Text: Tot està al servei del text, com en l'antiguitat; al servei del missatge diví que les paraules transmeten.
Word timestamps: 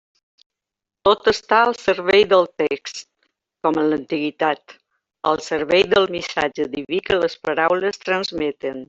Tot 1.07 1.27
està 1.31 1.57
al 1.65 1.75
servei 1.81 2.23
del 2.31 2.47
text, 2.63 3.01
com 3.67 3.77
en 3.81 3.89
l'antiguitat; 3.91 4.75
al 5.33 5.45
servei 5.49 5.87
del 5.93 6.09
missatge 6.17 6.67
diví 6.77 7.03
que 7.11 7.21
les 7.27 7.37
paraules 7.49 8.03
transmeten. 8.11 8.77